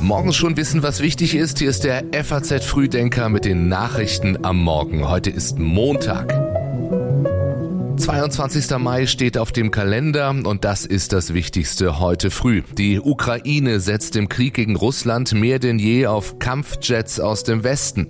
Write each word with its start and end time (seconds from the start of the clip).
Morgens 0.00 0.36
schon 0.36 0.56
wissen, 0.56 0.82
was 0.82 1.00
wichtig 1.00 1.34
ist. 1.34 1.58
Hier 1.58 1.68
ist 1.68 1.84
der 1.84 2.04
FAZ 2.24 2.64
Frühdenker 2.64 3.28
mit 3.28 3.44
den 3.44 3.68
Nachrichten 3.68 4.42
am 4.44 4.62
Morgen. 4.62 5.06
Heute 5.06 5.28
ist 5.28 5.58
Montag. 5.58 6.32
22. 7.98 8.78
Mai 8.78 9.06
steht 9.06 9.36
auf 9.36 9.52
dem 9.52 9.70
Kalender 9.70 10.30
und 10.30 10.64
das 10.64 10.86
ist 10.86 11.12
das 11.12 11.34
Wichtigste 11.34 12.00
heute 12.00 12.30
früh. 12.30 12.62
Die 12.78 13.00
Ukraine 13.00 13.78
setzt 13.78 14.16
im 14.16 14.30
Krieg 14.30 14.54
gegen 14.54 14.74
Russland 14.74 15.34
mehr 15.34 15.58
denn 15.58 15.78
je 15.78 16.06
auf 16.06 16.38
Kampfjets 16.38 17.20
aus 17.20 17.44
dem 17.44 17.64
Westen. 17.64 18.08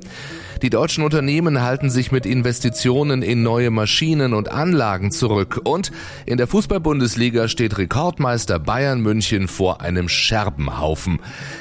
Die 0.63 0.71
deutschen 0.71 1.03
Unternehmen 1.03 1.61
halten 1.61 1.91
sich 1.91 2.13
mit 2.13 2.25
Investitionen 2.25 3.23
in 3.23 3.43
neue 3.43 3.71
Maschinen 3.71 4.33
und 4.33 4.49
Anlagen 4.49 5.11
zurück. 5.11 5.61
Und 5.65 5.91
in 6.25 6.37
der 6.37 6.47
Fußball-Bundesliga 6.47 7.49
steht 7.49 7.79
Rekordmeister 7.79 8.61
Bayern 8.61 9.01
München 9.01 9.49
vor 9.49 9.81
einem 9.81 10.09
Scherbenhaufen. 10.09 11.19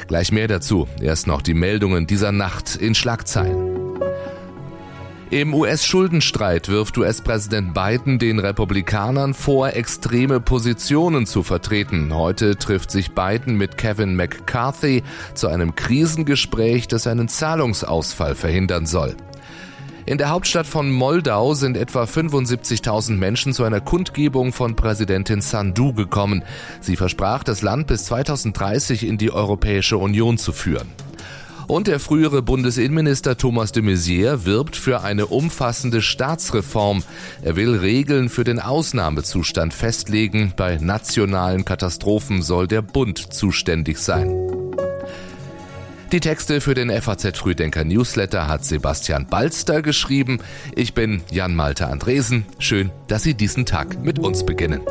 Gleich 0.08 0.31
mehr 0.31 0.48
dazu. 0.48 0.88
Erst 1.02 1.25
noch 1.25 1.41
die 1.41 1.55
Meldungen 1.55 2.05
dieser 2.05 2.31
Nacht 2.31 2.75
in 2.75 2.94
Schlagzeilen. 2.94 3.80
Im 5.31 5.53
US-Schuldenstreit 5.53 6.67
wirft 6.67 6.98
US-Präsident 6.98 7.73
Biden 7.73 8.20
den 8.20 8.38
Republikanern 8.38 9.34
vor, 9.34 9.70
extreme 9.70 10.41
Positionen 10.41 11.26
zu 11.26 11.41
vertreten. 11.41 12.13
Heute 12.13 12.58
trifft 12.58 12.91
sich 12.91 13.13
Biden 13.16 13.55
mit 13.55 13.77
Kevin 13.77 14.17
McCarthy 14.17 15.03
zu 15.34 15.48
einem 15.48 15.73
Krisengespräch, 15.73 16.89
das 16.89 17.08
einen 17.08 17.30
Zahlungsausfall 17.30 18.36
verhindern 18.36 18.86
soll. 18.86 19.16
In 20.05 20.17
der 20.17 20.31
Hauptstadt 20.31 20.67
von 20.67 20.91
Moldau 20.91 21.53
sind 21.53 21.77
etwa 21.77 22.03
75.000 22.03 23.13
Menschen 23.13 23.53
zu 23.53 23.63
einer 23.63 23.80
Kundgebung 23.80 24.52
von 24.52 24.75
Präsidentin 24.75 25.39
Sandu 25.39 25.94
gekommen. 25.94 26.44
Sie 26.81 26.98
versprach, 26.98 27.45
das 27.45 27.61
Land 27.61 27.88
bis 27.88 28.03
2030 28.03 29.08
in 29.08 29.17
die 29.17 29.31
Europäische 29.31 29.98
Union 29.98 30.38
zu 30.38 30.52
führen. 30.52 30.89
Und 31.72 31.88
der 31.88 32.02
frühere 32.02 32.41
Bundesinnenminister 32.41 33.38
Thomas 33.38 33.72
de 33.72 33.81
Maizière 33.81 34.44
wirbt 34.44 34.75
für 34.75 35.03
eine 35.03 35.27
umfassende 35.27 36.02
Staatsreform. 36.02 37.02
Er 37.44 37.55
will 37.55 37.77
Regeln 37.77 38.27
für 38.27 38.44
den 38.44 38.59
Ausnahmezustand 38.59 39.73
festlegen. 39.73 40.52
Bei 40.58 40.75
nationalen 40.81 41.64
Katastrophen 41.64 42.42
soll 42.42 42.67
der 42.67 42.81
Bund 42.81 43.31
zuständig 43.33 43.99
sein. 43.99 44.36
Die 46.11 46.19
Texte 46.19 46.59
für 46.59 46.73
den 46.73 46.92
FAZ 46.92 47.38
Frühdenker 47.38 47.86
Newsletter 47.86 48.49
hat 48.49 48.66
Sebastian 48.66 49.27
Balster 49.27 49.81
geschrieben. 49.81 50.39
Ich 50.75 50.94
bin 50.94 51.22
Jan 51.31 51.55
Malte 51.55 51.88
Andresen. 51.88 52.45
Schön, 52.59 52.92
dass 53.08 53.23
Sie 53.23 53.33
diesen 53.33 53.66
Tag 53.66 54.03
mit 54.03 54.19
uns 54.19 54.45
beginnen. 54.45 54.81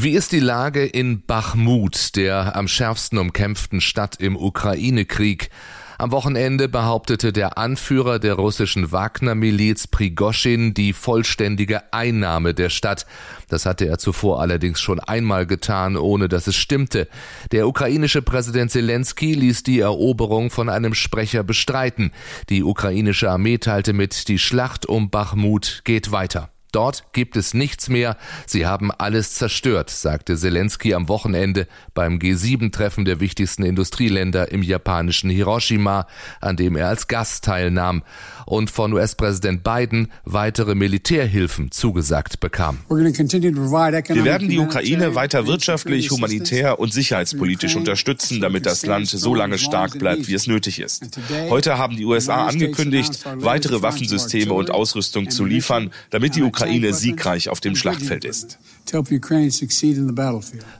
Wie 0.00 0.12
ist 0.12 0.30
die 0.30 0.38
Lage 0.38 0.86
in 0.86 1.22
Bachmut, 1.22 2.14
der 2.14 2.54
am 2.54 2.68
schärfsten 2.68 3.18
umkämpften 3.18 3.80
Stadt 3.80 4.20
im 4.20 4.36
Ukraine-Krieg? 4.36 5.50
Am 5.98 6.12
Wochenende 6.12 6.68
behauptete 6.68 7.32
der 7.32 7.58
Anführer 7.58 8.20
der 8.20 8.34
russischen 8.34 8.92
Wagner-Miliz 8.92 9.88
Prigoschin 9.88 10.72
die 10.72 10.92
vollständige 10.92 11.92
Einnahme 11.92 12.54
der 12.54 12.70
Stadt. 12.70 13.06
Das 13.48 13.66
hatte 13.66 13.86
er 13.86 13.98
zuvor 13.98 14.40
allerdings 14.40 14.80
schon 14.80 15.00
einmal 15.00 15.46
getan, 15.46 15.96
ohne 15.96 16.28
dass 16.28 16.46
es 16.46 16.54
stimmte. 16.54 17.08
Der 17.50 17.66
ukrainische 17.66 18.22
Präsident 18.22 18.70
Zelensky 18.70 19.34
ließ 19.34 19.64
die 19.64 19.80
Eroberung 19.80 20.50
von 20.50 20.68
einem 20.68 20.94
Sprecher 20.94 21.42
bestreiten. 21.42 22.12
Die 22.50 22.62
ukrainische 22.62 23.28
Armee 23.28 23.58
teilte 23.58 23.94
mit, 23.94 24.28
die 24.28 24.38
Schlacht 24.38 24.86
um 24.86 25.10
Bachmut 25.10 25.80
geht 25.82 26.12
weiter. 26.12 26.52
Dort 26.72 27.04
gibt 27.14 27.36
es 27.36 27.54
nichts 27.54 27.88
mehr. 27.88 28.18
Sie 28.46 28.66
haben 28.66 28.90
alles 28.90 29.34
zerstört, 29.34 29.88
sagte 29.88 30.36
Zelensky 30.36 30.92
am 30.92 31.08
Wochenende 31.08 31.66
beim 31.94 32.18
G7-Treffen 32.18 33.06
der 33.06 33.20
wichtigsten 33.20 33.62
Industrieländer 33.62 34.52
im 34.52 34.62
japanischen 34.62 35.30
Hiroshima, 35.30 36.06
an 36.42 36.56
dem 36.56 36.76
er 36.76 36.88
als 36.88 37.08
Gast 37.08 37.44
teilnahm 37.44 38.02
und 38.44 38.70
von 38.70 38.92
US-Präsident 38.92 39.64
Biden 39.64 40.12
weitere 40.24 40.74
Militärhilfen 40.74 41.70
zugesagt 41.70 42.40
bekam. 42.40 42.80
Wir 42.90 44.24
werden 44.24 44.48
die 44.50 44.58
Ukraine 44.58 45.14
weiter 45.14 45.46
wirtschaftlich, 45.46 46.10
humanitär 46.10 46.78
und 46.78 46.92
sicherheitspolitisch 46.92 47.76
unterstützen, 47.76 48.42
damit 48.42 48.66
das 48.66 48.84
Land 48.84 49.08
so 49.08 49.34
lange 49.34 49.56
stark 49.56 49.98
bleibt, 49.98 50.28
wie 50.28 50.34
es 50.34 50.46
nötig 50.46 50.80
ist. 50.80 51.18
Heute 51.48 51.78
haben 51.78 51.96
die 51.96 52.04
USA 52.04 52.46
angekündigt, 52.46 53.24
weitere 53.36 53.80
Waffensysteme 53.80 54.52
und 54.52 54.70
Ausrüstung 54.70 55.30
zu 55.30 55.46
liefern, 55.46 55.90
damit 56.10 56.36
die 56.36 56.42
Ukraine 56.42 56.57
siegreich 56.92 57.48
auf 57.48 57.60
dem 57.60 57.76
Schlachtfeld 57.76 58.24
ist. 58.24 58.58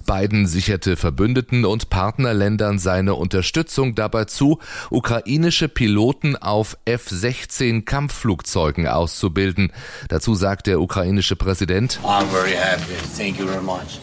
Biden 0.07 0.47
sicherte 0.47 0.97
Verbündeten 0.97 1.65
und 1.65 1.91
Partnerländern 1.91 2.79
seine 2.79 3.15
Unterstützung 3.15 3.95
dabei 3.95 4.25
zu, 4.25 4.59
ukrainische 4.91 5.69
Piloten 5.69 6.37
auf 6.37 6.79
F-16 6.85 7.85
Kampfflugzeugen 7.85 8.87
auszubilden. 8.87 9.73
Dazu 10.09 10.35
sagt 10.35 10.67
der 10.67 10.81
ukrainische 10.81 11.37
Präsident, 11.37 12.01
I'm 12.03 12.27
very 12.31 12.53
happy. 12.53 12.95
Thank 13.17 13.39
you 13.39 13.47
very 13.47 13.63
much. 13.63 14.01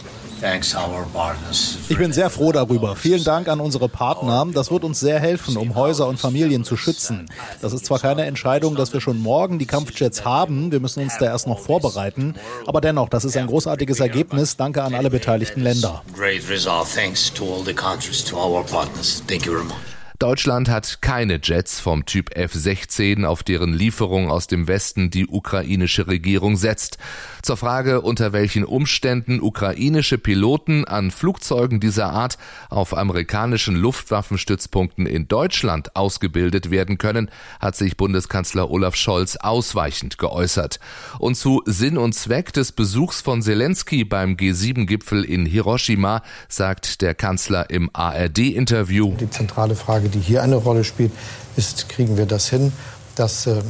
Ich 1.90 1.98
bin 1.98 2.14
sehr 2.14 2.30
froh 2.30 2.52
darüber. 2.52 2.96
Vielen 2.96 3.24
Dank 3.24 3.48
an 3.48 3.60
unsere 3.60 3.90
Partner. 3.90 4.46
Das 4.54 4.72
wird 4.72 4.84
uns 4.84 5.00
sehr 5.00 5.20
helfen, 5.20 5.58
um 5.58 5.76
Häuser 5.76 6.08
und 6.08 6.20
Familien 6.20 6.64
zu 6.64 6.78
schützen. 6.78 7.28
Das 7.62 7.74
ist 7.74 7.86
zwar 7.86 8.00
keine 8.00 8.26
Entscheidung, 8.26 8.76
dass 8.76 8.94
wir 8.94 9.02
schon 9.02 9.20
morgen 9.20 9.60
die 9.60 9.66
Kampfjets 9.66 10.26
haben. 10.26 10.72
Wir 10.72 10.80
müssen 10.80 11.04
uns 11.04 11.18
da 11.18 11.26
erst 11.26 11.48
noch 11.48 11.60
vorbereiten. 11.60 12.36
Aber 12.68 12.82
dennoch, 12.82 13.10
das 13.10 13.26
ist 13.26 13.38
ein 13.38 13.48
großartiges 13.48 14.00
Ergebnis. 14.00 14.58
Danke 14.58 14.84
an 14.84 14.94
alle 14.94 15.10
beteiligten 15.10 15.62
Länder. 15.62 16.04
Great 16.16 16.50
result. 16.50 16.88
Thanks 16.94 17.34
to 17.34 17.44
all 17.46 17.64
the 17.64 17.74
countries, 17.74 18.24
to 18.24 18.38
our 18.38 18.64
partners. 18.64 19.24
Thank 19.28 19.46
you 19.46 19.54
very 19.54 19.66
much. 19.66 19.95
Deutschland 20.20 20.70
hat 20.70 21.02
keine 21.02 21.42
Jets 21.44 21.82
vom 21.82 22.06
Typ 22.06 22.38
F-16, 22.38 23.26
auf 23.26 23.44
deren 23.44 23.74
Lieferung 23.74 24.32
aus 24.32 24.48
dem 24.48 24.66
Westen 24.68 25.10
die 25.10 25.28
ukrainische 25.28 26.08
Regierung 26.08 26.56
setzt. 26.56 26.98
Zur 27.42 27.58
Frage, 27.58 28.00
unter 28.00 28.32
welchen 28.32 28.64
Umständen 28.64 29.42
ukrainische 29.42 30.18
Piloten 30.18 30.86
an 30.86 31.12
Flugzeugen 31.12 31.82
dieser 31.82 32.12
Art 32.12 32.38
auf 32.70 32.96
amerikanischen 32.96 33.76
Luftwaffenstützpunkten 33.76 35.06
in 35.06 35.28
Deutschland 35.28 35.98
ausgebildet 35.98 36.72
werden 36.72 36.98
können, 36.98 37.30
hat 37.60 37.76
sich 37.76 37.98
Bundeskanzler 37.98 38.72
Olaf 38.72 38.96
Scholz 38.96 39.36
ausweichend 39.36 40.18
geäußert. 40.18 40.80
Und 41.20 41.36
zu 41.36 41.62
Sinn 41.66 41.98
und 41.98 42.14
Zweck 42.14 42.54
des 42.54 42.72
Besuchs 42.72 43.22
von 43.22 43.42
Zelensky 43.42 44.06
beim 44.06 44.36
G7-Gipfel 44.36 45.26
in 45.26 45.46
Hiroshima 45.46 46.22
sagt 46.48 47.02
der 47.02 47.16
Kanzler 47.16 47.70
im 47.70 47.90
ARD-Interview. 47.92 49.14
Die 49.20 49.30
zentrale 49.30 49.76
Frage 49.76 50.05
Frage, 50.06 50.10
die 50.10 50.20
hier 50.20 50.44
eine 50.44 50.56
Rolle 50.56 50.84
spielt, 50.84 51.12
ist, 51.56 51.90
kriegen 51.90 52.18
wir 52.18 52.26
das 52.26 52.50
hin, 52.50 52.72
dass 53.16 53.48
äh, 53.48 53.62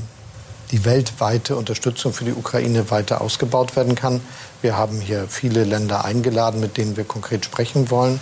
die 0.72 0.84
weltweite 0.84 1.56
Unterstützung 1.56 2.12
für 2.12 2.26
die 2.26 2.34
Ukraine 2.34 2.92
weiter 2.92 3.22
ausgebaut 3.22 3.76
werden 3.76 3.96
kann. 3.96 4.20
Wir 4.62 4.76
haben 4.76 5.00
hier 5.00 5.28
viele 5.30 5.64
Länder 5.64 6.04
eingeladen, 6.04 6.60
mit 6.60 6.78
denen 6.78 6.98
wir 6.98 7.06
konkret 7.06 7.46
sprechen 7.46 7.90
wollen. 7.90 8.20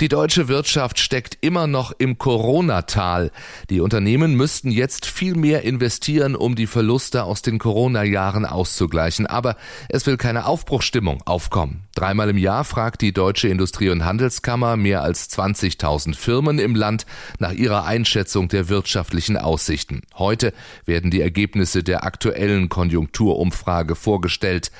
Die 0.00 0.08
deutsche 0.08 0.48
Wirtschaft 0.48 0.98
steckt 0.98 1.36
immer 1.42 1.66
noch 1.66 1.92
im 1.92 2.16
Corona-Tal. 2.16 3.30
Die 3.68 3.82
Unternehmen 3.82 4.34
müssten 4.34 4.70
jetzt 4.70 5.04
viel 5.04 5.34
mehr 5.34 5.62
investieren, 5.62 6.36
um 6.36 6.54
die 6.54 6.66
Verluste 6.66 7.24
aus 7.24 7.42
den 7.42 7.58
Corona-Jahren 7.58 8.46
auszugleichen. 8.46 9.26
Aber 9.26 9.56
es 9.90 10.06
will 10.06 10.16
keine 10.16 10.46
Aufbruchstimmung 10.46 11.20
aufkommen. 11.26 11.82
Dreimal 11.94 12.30
im 12.30 12.38
Jahr 12.38 12.64
fragt 12.64 13.02
die 13.02 13.12
Deutsche 13.12 13.48
Industrie- 13.48 13.90
und 13.90 14.06
Handelskammer 14.06 14.78
mehr 14.78 15.02
als 15.02 15.28
20.000 15.28 16.16
Firmen 16.16 16.58
im 16.58 16.74
Land 16.74 17.04
nach 17.38 17.52
ihrer 17.52 17.84
Einschätzung 17.84 18.48
der 18.48 18.70
wirtschaftlichen 18.70 19.36
Aussichten. 19.36 20.00
Heute 20.14 20.54
werden 20.86 21.10
die 21.10 21.20
Ergebnisse 21.20 21.82
der 21.82 22.04
aktuellen 22.04 22.70
Konjunkturumfrage 22.70 23.96
vorgestellt. 23.96 24.70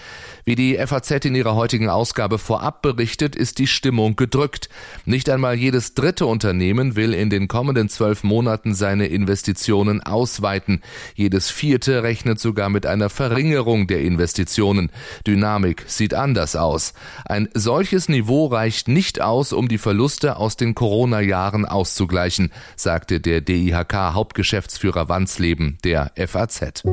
Wie 0.47 0.55
die 0.55 0.79
FAZ 0.79 1.27
in 1.27 1.35
ihrer 1.35 1.57
heutigen 1.57 1.91
Ausgabe 1.91 2.39
vorab 2.39 2.81
berichtet, 2.81 3.37
ist 3.37 3.59
die 3.59 3.67
Stimmung 3.67 4.17
gedrückt. 4.17 4.71
Nicht 5.11 5.29
einmal 5.29 5.57
jedes 5.57 5.95
dritte 5.95 6.25
Unternehmen 6.25 6.95
will 6.95 7.15
in 7.15 7.31
den 7.31 7.49
kommenden 7.49 7.89
zwölf 7.89 8.23
Monaten 8.23 8.75
seine 8.75 9.09
Investitionen 9.09 10.01
ausweiten. 10.01 10.83
Jedes 11.17 11.51
vierte 11.51 12.05
rechnet 12.05 12.39
sogar 12.39 12.69
mit 12.69 12.87
einer 12.87 13.11
Verringerung 13.11 13.89
der 13.89 14.03
Investitionen. 14.03 14.93
Dynamik 15.27 15.83
sieht 15.89 16.15
anders 16.15 16.55
aus. 16.55 16.95
Ein 17.25 17.49
solches 17.55 18.09
Niveau 18.09 18.47
reicht 18.47 18.87
nicht 18.87 19.21
aus, 19.21 19.53
um 19.53 19.67
die 19.67 19.79
Verluste 19.79 20.37
aus 20.37 20.57
den 20.57 20.77
Corona-Jahren 20.77 21.65
auszugleichen, 21.65 22.53
sagte 22.77 23.19
der 23.19 23.41
DIHK-Hauptgeschäftsführer 23.41 25.09
Wandsleben 25.09 25.79
der 25.83 26.13
FAZ. 26.15 26.85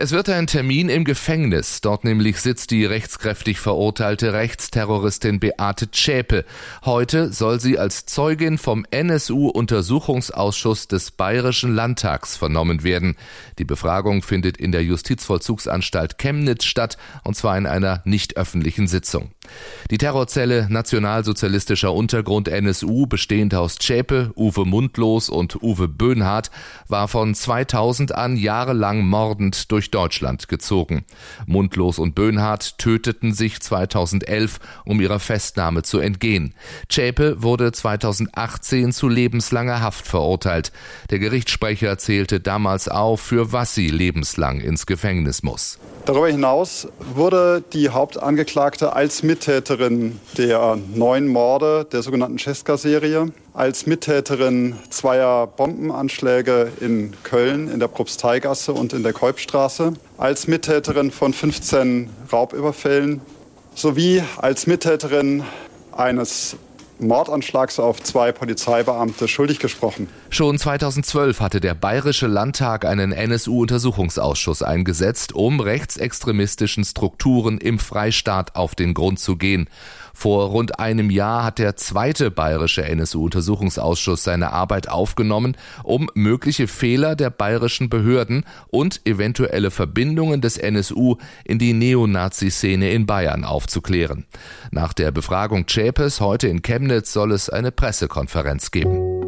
Es 0.00 0.12
wird 0.12 0.28
ein 0.28 0.46
Termin 0.46 0.88
im 0.90 1.02
Gefängnis. 1.02 1.80
Dort 1.80 2.04
nämlich 2.04 2.38
sitzt 2.40 2.70
die 2.70 2.84
rechtskräftig 2.84 3.58
verurteilte 3.58 4.32
Rechtsterroristin 4.32 5.40
Beate 5.40 5.90
Zschäpe. 5.90 6.44
Heute 6.84 7.32
soll 7.32 7.58
sie 7.58 7.80
als 7.80 8.06
Zeugin 8.06 8.58
vom 8.58 8.86
NSU-Untersuchungsausschuss 8.92 10.86
des 10.86 11.10
Bayerischen 11.10 11.74
Landtags 11.74 12.36
vernommen 12.36 12.84
werden. 12.84 13.16
Die 13.58 13.64
Befragung 13.64 14.22
findet 14.22 14.56
in 14.56 14.70
der 14.70 14.84
Justizvollzugsanstalt 14.84 16.16
Chemnitz 16.16 16.64
statt, 16.64 16.96
und 17.24 17.34
zwar 17.34 17.58
in 17.58 17.66
einer 17.66 18.00
nicht 18.04 18.36
öffentlichen 18.36 18.86
Sitzung. 18.86 19.32
Die 19.90 19.98
Terrorzelle 19.98 20.68
Nationalsozialistischer 20.70 21.92
Untergrund 21.92 22.46
NSU, 22.46 23.08
bestehend 23.08 23.52
aus 23.54 23.76
Zschäpe, 23.76 24.30
Uwe 24.36 24.64
Mundlos 24.64 25.28
und 25.28 25.60
Uwe 25.60 25.88
Böhnhardt, 25.88 26.52
war 26.86 27.08
von 27.08 27.34
2000 27.34 28.12
an 28.12 28.36
jahrelang 28.36 29.04
mordend 29.04 29.72
durch 29.72 29.87
Deutschland 29.90 30.48
gezogen. 30.48 31.04
Mundlos 31.46 31.98
und 31.98 32.14
Böhnhardt 32.14 32.78
töteten 32.78 33.32
sich 33.32 33.60
2011, 33.60 34.60
um 34.84 35.00
ihrer 35.00 35.18
Festnahme 35.18 35.82
zu 35.82 35.98
entgehen. 35.98 36.54
Zschäpe 36.88 37.42
wurde 37.42 37.72
2018 37.72 38.92
zu 38.92 39.08
lebenslanger 39.08 39.80
Haft 39.80 40.06
verurteilt. 40.06 40.72
Der 41.10 41.18
Gerichtssprecher 41.18 41.98
zählte 41.98 42.40
damals 42.40 42.88
auf, 42.88 43.20
für 43.20 43.52
was 43.52 43.74
sie 43.74 43.88
lebenslang 43.88 44.60
ins 44.60 44.86
Gefängnis 44.86 45.42
muss. 45.42 45.78
Darüber 46.04 46.28
hinaus 46.28 46.88
wurde 47.14 47.62
die 47.72 47.90
Hauptangeklagte 47.90 48.94
als 48.94 49.22
Mittäterin 49.22 50.18
der 50.36 50.78
neun 50.94 51.28
Morde 51.28 51.86
der 51.92 52.02
sogenannten 52.02 52.38
Cesca-Serie, 52.38 53.32
als 53.58 53.86
Mittäterin 53.86 54.76
zweier 54.88 55.48
Bombenanschläge 55.48 56.70
in 56.78 57.16
Köln, 57.24 57.68
in 57.68 57.80
der 57.80 57.88
Propsteigasse 57.88 58.72
und 58.72 58.92
in 58.92 59.02
der 59.02 59.12
Kolbstraße, 59.12 59.94
als 60.16 60.46
Mittäterin 60.46 61.10
von 61.10 61.32
15 61.32 62.08
Raubüberfällen 62.32 63.20
sowie 63.74 64.22
als 64.36 64.68
Mittäterin 64.68 65.42
eines 65.90 66.56
Mordanschlags 67.00 67.80
auf 67.80 68.00
zwei 68.02 68.32
Polizeibeamte 68.32 69.28
schuldig 69.28 69.58
gesprochen. 69.58 70.08
Schon 70.30 70.58
2012 70.58 71.40
hatte 71.40 71.60
der 71.60 71.74
Bayerische 71.74 72.26
Landtag 72.26 72.84
einen 72.84 73.12
NSU-Untersuchungsausschuss 73.12 74.62
eingesetzt, 74.62 75.32
um 75.32 75.60
rechtsextremistischen 75.60 76.84
Strukturen 76.84 77.58
im 77.58 77.78
Freistaat 77.78 78.56
auf 78.56 78.74
den 78.74 78.94
Grund 78.94 79.18
zu 79.20 79.36
gehen. 79.36 79.68
Vor 80.18 80.48
rund 80.48 80.80
einem 80.80 81.10
Jahr 81.10 81.44
hat 81.44 81.60
der 81.60 81.76
zweite 81.76 82.32
bayerische 82.32 82.84
NSU-Untersuchungsausschuss 82.84 84.24
seine 84.24 84.50
Arbeit 84.52 84.88
aufgenommen, 84.88 85.56
um 85.84 86.10
mögliche 86.14 86.66
Fehler 86.66 87.14
der 87.14 87.30
bayerischen 87.30 87.88
Behörden 87.88 88.44
und 88.66 89.00
eventuelle 89.06 89.70
Verbindungen 89.70 90.40
des 90.40 90.56
NSU 90.56 91.18
in 91.44 91.60
die 91.60 91.72
Neonazi-Szene 91.72 92.90
in 92.90 93.06
Bayern 93.06 93.44
aufzuklären. 93.44 94.26
Nach 94.72 94.92
der 94.92 95.12
Befragung 95.12 95.66
Chapes 95.66 96.20
heute 96.20 96.48
in 96.48 96.62
Chemnitz 96.62 97.12
soll 97.12 97.30
es 97.30 97.48
eine 97.48 97.70
Pressekonferenz 97.70 98.72
geben. 98.72 99.18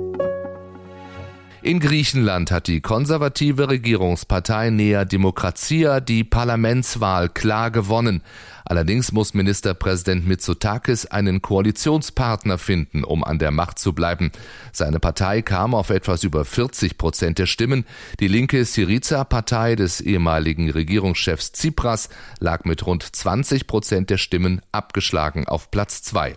In 1.62 1.78
Griechenland 1.78 2.50
hat 2.50 2.68
die 2.68 2.80
konservative 2.80 3.68
Regierungspartei 3.68 4.70
Nea 4.70 5.04
Demokratia 5.04 6.00
die 6.00 6.24
Parlamentswahl 6.24 7.28
klar 7.28 7.70
gewonnen. 7.70 8.22
Allerdings 8.64 9.12
muss 9.12 9.34
Ministerpräsident 9.34 10.26
Mitsotakis 10.26 11.06
einen 11.06 11.42
Koalitionspartner 11.42 12.58
finden, 12.58 13.04
um 13.04 13.24
an 13.24 13.38
der 13.38 13.50
Macht 13.50 13.78
zu 13.78 13.92
bleiben. 13.92 14.30
Seine 14.72 15.00
Partei 15.00 15.42
kam 15.42 15.74
auf 15.74 15.90
etwas 15.90 16.24
über 16.24 16.44
40 16.44 16.98
Prozent 16.98 17.38
der 17.38 17.46
Stimmen. 17.46 17.84
Die 18.20 18.28
linke 18.28 18.64
Syriza-Partei 18.64 19.76
des 19.76 20.00
ehemaligen 20.00 20.70
Regierungschefs 20.70 21.52
Tsipras 21.52 22.08
lag 22.38 22.64
mit 22.64 22.86
rund 22.86 23.04
20 23.04 23.66
Prozent 23.66 24.10
der 24.10 24.18
Stimmen 24.18 24.60
abgeschlagen 24.72 25.46
auf 25.46 25.70
Platz 25.70 26.02
zwei. 26.02 26.36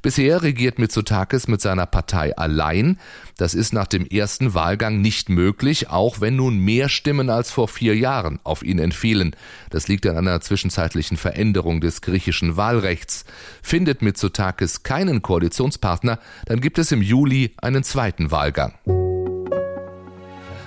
Bisher 0.00 0.42
regiert 0.42 0.78
Mitsotakis 0.78 1.46
mit 1.46 1.60
seiner 1.60 1.86
Partei 1.86 2.36
allein. 2.36 2.98
Das 3.36 3.54
ist 3.54 3.72
nach 3.72 3.86
dem 3.86 4.06
ersten 4.06 4.54
Wahlgang 4.54 5.00
nicht 5.00 5.28
möglich, 5.28 5.90
auch 5.90 6.20
wenn 6.20 6.36
nun 6.36 6.58
mehr 6.58 6.88
Stimmen 6.88 7.30
als 7.30 7.50
vor 7.50 7.68
vier 7.68 7.96
Jahren 7.96 8.40
auf 8.42 8.62
ihn 8.62 8.78
entfielen. 8.78 9.36
Das 9.70 9.88
liegt 9.88 10.06
an 10.06 10.16
einer 10.16 10.40
zwischenzeitlichen 10.40 11.16
Veränderung 11.16 11.51
des 11.80 12.00
griechischen 12.00 12.56
Wahlrechts. 12.56 13.24
Findet 13.62 14.02
Mitsotakis 14.02 14.82
keinen 14.82 15.22
Koalitionspartner, 15.22 16.18
dann 16.46 16.60
gibt 16.60 16.78
es 16.78 16.92
im 16.92 17.02
Juli 17.02 17.54
einen 17.60 17.84
zweiten 17.84 18.30
Wahlgang. 18.30 19.01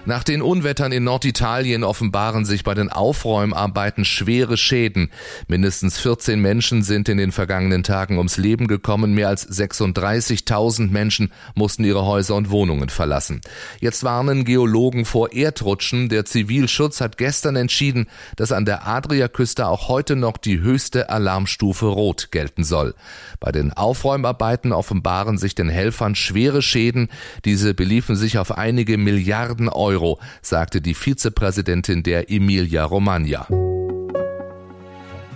Nach 0.07 0.24
den 0.24 0.44
Unwettern 0.44 0.92
in 0.92 1.04
Norditalien 1.04 1.84
offenbaren 1.84 2.46
sich 2.46 2.63
bei 2.63 2.75
den 2.75 2.92
Aufräumarbeiten 2.92 4.06
schwere 4.06 4.56
Schäden. 4.56 5.10
Mindestens 5.48 5.98
14 5.98 6.40
Menschen 6.40 6.84
sind 6.84 7.10
in 7.10 7.18
den 7.18 7.31
vergangenen 7.31 7.81
Tagen 7.81 8.19
ums 8.19 8.38
Leben 8.38 8.68
gekommen. 8.68 9.16
Mehr 9.16 9.30
als 9.30 9.50
36.000 9.50 10.92
Menschen 10.92 11.31
mussten 11.56 11.84
ihre 11.84 12.06
Häuser 12.06 12.36
und 12.36 12.52
Wohnungen 12.52 12.90
verlassen. 12.90 13.42
Jetzt 13.80 14.04
warnen 14.04 14.46
Geologen 14.46 15.06
vor 15.06 15.34
Erdrutschen. 15.34 16.07
Der 16.07 16.24
Zivilschutz 16.24 17.02
hat 17.02 17.18
gestern 17.18 17.56
entschieden, 17.56 18.06
dass 18.36 18.52
an 18.52 18.66
der 18.66 18.88
Adriaküste 18.88 19.66
auch 19.66 19.88
heute 19.88 20.16
noch 20.16 20.38
die 20.38 20.60
höchste 20.60 21.10
Alarmstufe 21.10 21.88
Rot 21.88 22.30
gelten 22.30 22.63
soll. 22.63 22.94
Bei 23.40 23.52
den 23.52 23.74
Aufräumarbeiten 23.74 24.72
offenbaren 24.72 25.40
sich 25.40 25.56
den 25.56 25.69
Helfern 25.69 26.13
schwere 26.13 26.62
Schäden. 26.62 27.10
Diese 27.44 27.74
beliefen 27.74 28.16
sich 28.16 28.38
auf 28.38 28.56
einige 28.56 29.00
Milliarden 29.00 29.68
Euro. 29.68 29.94
Euro, 29.95 30.19
sagte 30.42 30.81
die 30.81 30.94
Vizepräsidentin 30.94 32.03
der 32.03 32.30
Emilia 32.30 32.83
Romagna. 32.83 33.47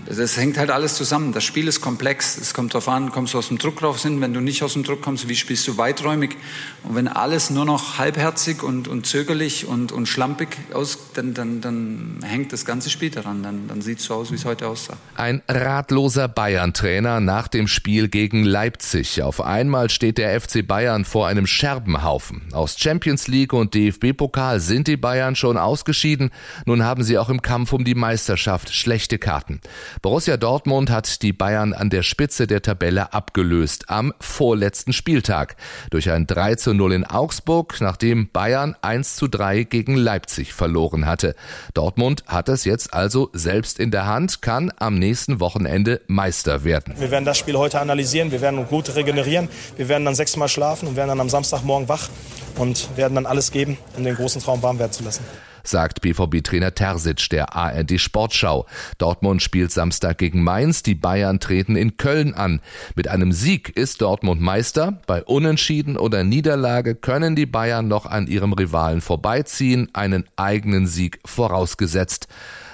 Das 0.10 0.38
hängt 0.38 0.58
halt 0.58 0.72
alles 0.72 0.96
zusammen. 0.96 1.34
Das 1.34 1.44
Spiel 1.44 1.68
ist 1.68 1.82
komplex. 1.82 2.36
Es 2.36 2.56
kommt 2.56 2.74
darauf 2.74 2.90
an, 2.90 3.12
kommst 3.12 3.36
du 3.36 3.38
aus 3.38 3.50
dem 3.50 3.60
Druck 3.60 3.84
raus 3.84 4.02
hin. 4.02 4.22
Wenn 4.22 4.34
du 4.34 4.42
nicht 4.42 4.64
aus 4.64 4.74
dem 4.74 4.82
Druck 4.82 5.04
kommst, 5.04 5.30
wie 5.30 5.36
spielst 5.36 5.68
du 5.68 5.78
weiträumig? 5.78 6.36
Und 6.82 6.96
wenn 6.96 7.08
alles 7.08 7.52
nur 7.52 7.64
noch 7.64 8.00
halbherzig 8.00 8.64
und, 8.64 8.88
und 8.88 9.06
zögerlich 9.06 9.68
und, 9.68 9.92
und 9.92 10.08
schlampig 10.08 10.58
aus, 10.74 10.98
dann, 11.14 11.36
dann, 11.36 11.62
dann 11.62 12.22
hängt 12.24 12.52
das 12.54 12.66
ganze 12.66 12.90
Spiel 12.90 13.12
daran. 13.12 13.44
Dann, 13.44 13.68
dann 13.68 13.84
sieht 13.84 14.00
es 14.00 14.06
so 14.06 14.16
aus, 14.16 14.32
wie 14.32 14.36
es 14.36 14.46
heute 14.46 14.68
aussah. 14.68 14.98
Ein 15.14 15.44
ratloser 15.48 16.28
Bayern-Trainer 16.28 17.20
nach 17.20 17.48
dem 17.48 17.68
Spiel 17.68 18.08
gegen 18.08 18.44
Leipzig. 18.44 19.22
Auf 19.22 19.42
einmal 19.42 19.92
steht 19.92 20.18
der 20.18 20.42
FC 20.42 20.66
Bayern 20.66 21.06
vor 21.06 21.28
einem 21.28 21.46
Scherbenhaufen. 21.46 22.42
Aus 22.52 22.80
Champions 22.80 23.28
League 23.28 23.54
und 23.54 23.76
DFB-Pokal 23.76 24.60
sind 24.60 24.88
die 24.88 24.98
Bayern 24.98 25.36
schon 25.36 25.56
ausgeschieden. 25.58 26.32
Nun 26.66 26.84
haben 26.84 27.04
sie 27.04 27.20
auch 27.20 27.30
im 27.30 27.44
Kampf 27.44 27.74
um 27.74 27.86
die 27.86 27.96
Meisterschaft 27.96 28.74
schlechte 28.74 29.20
Karten. 29.20 29.62
Borussia 30.02 30.38
Dortmund 30.38 30.90
hat 30.90 31.22
die 31.24 31.34
Bayern 31.34 31.74
an 31.74 31.90
der 31.90 32.04
Spitze 32.04 32.48
der 32.48 32.62
Tabelle 32.62 33.12
abgelöst 33.12 33.90
am 33.90 34.14
vorletzten 34.22 34.94
Spieltag 34.94 35.58
durch 35.90 36.10
ein 36.10 36.26
3 36.26 36.56
zu 36.56 36.74
0 36.74 36.94
in 36.94 37.06
Augsburg, 37.06 37.76
nachdem 37.82 38.32
Bayern 38.32 38.78
1 38.82 39.18
zu 39.18 39.28
3 39.28 39.64
gegen 39.64 39.96
Leipzig 39.96 40.54
verloren 40.54 41.06
hatte. 41.06 41.36
Dortmund 41.74 42.24
hat 42.28 42.48
es 42.48 42.64
jetzt 42.64 42.94
also 42.94 43.30
selbst 43.34 43.78
in 43.78 43.92
der 43.92 44.06
Hand, 44.06 44.42
kann 44.42 44.72
am 44.78 44.96
nächsten 44.96 45.42
Wochenende 45.42 46.00
Meister 46.08 46.64
werden. 46.64 46.94
Wir 46.98 47.12
werden 47.12 47.26
das 47.26 47.38
Spiel 47.38 47.58
heute 47.58 47.82
analysieren, 47.82 48.32
wir 48.32 48.40
werden 48.40 48.66
gut 48.68 48.96
regenerieren, 48.96 49.50
wir 49.76 49.90
werden 49.90 50.06
dann 50.06 50.16
sechsmal 50.16 50.48
schlafen 50.48 50.88
und 50.88 50.96
werden 50.96 51.10
dann 51.10 51.20
am 51.20 51.30
Samstagmorgen 51.30 51.90
wach 51.90 52.08
und 52.58 52.96
werden 52.96 53.16
dann 53.16 53.26
alles 53.26 53.52
geben, 53.52 53.78
um 53.98 54.06
den 54.06 54.16
großen 54.16 54.42
Traum 54.42 54.64
warm 54.64 54.80
werden 54.80 54.94
zu 54.94 55.04
lassen 55.04 55.26
sagt 55.70 56.02
BVB-Trainer 56.02 56.74
Terzic 56.74 57.30
der 57.30 57.56
ARD 57.56 58.00
Sportschau. 58.00 58.66
Dortmund 58.98 59.42
spielt 59.42 59.72
Samstag 59.72 60.18
gegen 60.18 60.44
Mainz, 60.44 60.84
die 60.84 60.96
Bayern 60.96 61.40
treten 61.40 61.76
in 61.76 61.98
Köln 61.98 62.34
an. 62.34 62.62
Mit 62.96 63.08
einem 63.08 63.32
Sieg 63.32 63.70
ist 63.70 64.02
Dortmund 64.02 64.42
Meister, 64.42 65.00
bei 65.08 65.24
Unentschieden 65.24 65.98
oder 65.98 66.24
Niederlage 66.24 66.96
können 66.96 67.36
die 67.36 67.46
Bayern 67.46 67.88
noch 67.88 68.06
an 68.06 68.28
ihrem 68.28 68.54
Rivalen 68.54 69.02
vorbeiziehen, 69.02 69.90
einen 69.94 70.26
eigenen 70.36 70.88
Sieg 70.88 71.20
vorausgesetzt. 71.26 72.28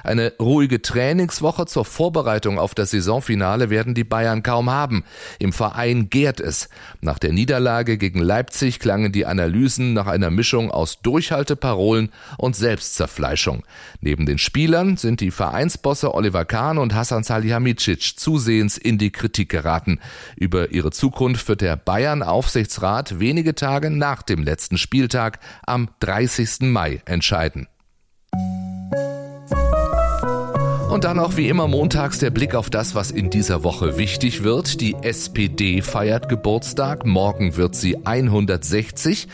Eine 0.06 0.34
ruhige 0.40 0.84
Trainingswoche 0.84 1.66
zur 1.66 1.84
Vorbereitung 1.84 2.60
auf 2.60 2.76
das 2.76 2.92
Saisonfinale 2.92 3.72
werden 3.72 3.96
die 3.96 4.04
Bayern 4.04 4.44
kaum 4.44 4.70
haben. 4.70 5.04
Im 5.40 5.52
Verein 5.52 6.12
gärt 6.12 6.40
es. 6.40 6.70
Nach 7.02 7.18
der 7.18 7.34
Niederlage 7.34 7.98
gegen 7.98 8.20
Leipzig 8.20 8.80
klangen 8.80 9.12
die 9.12 9.26
Analysen 9.26 9.94
nach 9.94 10.06
einer 10.06 10.30
Mischung 10.30 10.70
aus 10.70 11.02
Durchhalteparolen 11.02 12.12
und 12.38 12.56
Selbstzerfleischung. 12.56 13.64
Neben 14.00 14.28
den 14.28 14.38
Spielern 14.38 14.96
sind 14.96 15.22
die 15.22 15.32
Vereinsbosse 15.32 16.14
Oliver 16.14 16.46
Kahn 16.46 16.78
und 16.78 16.94
Hassan 16.94 17.24
Salihamidzic 17.24 18.20
zusehends 18.20 18.78
in 18.78 19.00
die 19.00 19.12
Kritik 19.12 19.50
geraten. 19.50 20.00
Über 20.36 20.70
ihre 20.70 20.92
Zukunft 20.92 21.48
wird 21.48 21.62
der 21.62 21.78
Bayern-Aufsichtsrat 21.78 23.20
wenige 23.20 23.56
Tage 23.56 23.90
nach 23.90 24.22
dem 24.22 24.44
letzten 24.44 24.78
Spieltag 24.78 25.40
am 25.66 25.90
30. 26.00 26.62
Mai 26.62 27.02
entscheiden. 27.06 27.68
Und 30.96 31.04
dann 31.04 31.20
auch 31.20 31.36
wie 31.36 31.50
immer 31.50 31.68
montags 31.68 32.20
der 32.20 32.30
Blick 32.30 32.56
auf 32.56 32.70
das, 32.70 32.96
was 32.96 33.12
in 33.12 33.30
dieser 33.30 33.66
Woche 33.66 33.98
wichtig 33.98 34.44
wird. 34.44 34.80
Die 34.80 34.96
SPD 35.02 35.82
feiert 35.82 36.30
Geburtstag. 36.30 37.06
Morgen 37.06 37.58
wird 37.58 37.75
sie 37.75 38.06
160. 38.06 39.28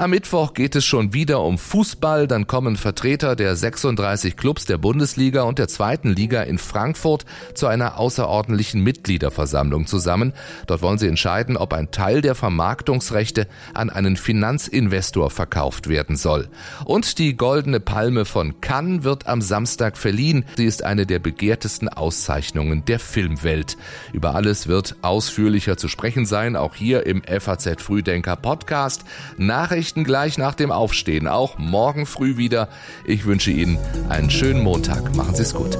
Am 0.00 0.12
Mittwoch 0.12 0.54
geht 0.54 0.76
es 0.76 0.86
schon 0.86 1.12
wieder 1.12 1.42
um 1.42 1.58
Fußball. 1.58 2.26
Dann 2.26 2.46
kommen 2.46 2.76
Vertreter 2.76 3.36
der 3.36 3.54
36 3.54 4.34
Clubs 4.34 4.64
der 4.64 4.78
Bundesliga 4.78 5.42
und 5.42 5.58
der 5.58 5.68
zweiten 5.68 6.08
Liga 6.08 6.40
in 6.40 6.56
Frankfurt 6.56 7.26
zu 7.52 7.66
einer 7.66 7.98
außerordentlichen 7.98 8.82
Mitgliederversammlung 8.82 9.86
zusammen. 9.86 10.32
Dort 10.66 10.80
wollen 10.80 10.96
sie 10.96 11.06
entscheiden, 11.06 11.58
ob 11.58 11.74
ein 11.74 11.90
Teil 11.90 12.22
der 12.22 12.34
Vermarktungsrechte 12.34 13.46
an 13.74 13.90
einen 13.90 14.16
Finanzinvestor 14.16 15.28
verkauft 15.28 15.90
werden 15.90 16.16
soll. 16.16 16.48
Und 16.86 17.18
die 17.18 17.36
Goldene 17.36 17.78
Palme 17.78 18.24
von 18.24 18.62
Cannes 18.62 19.04
wird 19.04 19.26
am 19.26 19.42
Samstag 19.42 19.98
verliehen. 19.98 20.46
Sie 20.56 20.64
ist 20.64 20.82
eine 20.82 21.04
der 21.04 21.18
begehrtesten 21.18 21.90
Auszeichnungen 21.90 22.86
der 22.86 23.00
Filmwelt. 23.00 23.76
Über 24.14 24.34
alles 24.34 24.66
wird 24.66 24.96
ausführlicher 25.02 25.76
zu 25.76 25.88
sprechen 25.88 26.24
sein, 26.24 26.56
auch 26.56 26.74
hier 26.74 27.04
im 27.04 27.22
FAZ 27.22 27.82
Frühdenker 27.82 28.36
Podcast. 28.36 29.04
Nachrichten 29.90 30.04
gleich 30.04 30.38
nach 30.38 30.54
dem 30.54 30.70
Aufstehen, 30.70 31.26
auch 31.26 31.58
morgen 31.58 32.06
früh 32.06 32.36
wieder. 32.36 32.68
Ich 33.04 33.24
wünsche 33.24 33.50
Ihnen 33.50 33.76
einen 34.08 34.30
schönen 34.30 34.62
Montag. 34.62 35.16
Machen 35.16 35.34
Sie 35.34 35.42
es 35.42 35.52
gut. 35.52 35.76